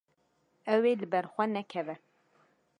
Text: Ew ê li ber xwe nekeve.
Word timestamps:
Ew 0.73 0.81
ê 0.91 0.93
li 0.99 1.07
ber 1.13 1.25
xwe 1.33 1.45
nekeve. 1.47 1.95